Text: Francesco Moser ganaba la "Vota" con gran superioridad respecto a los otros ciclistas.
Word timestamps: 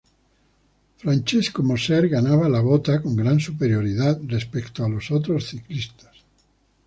Francesco 1.01 1.61
Moser 1.61 2.07
ganaba 2.09 2.49
la 2.49 2.59
"Vota" 2.61 3.03
con 3.03 3.15
gran 3.15 3.39
superioridad 3.39 4.19
respecto 4.23 4.83
a 4.83 4.89
los 4.89 5.11
otros 5.11 5.47
ciclistas. 5.49 6.23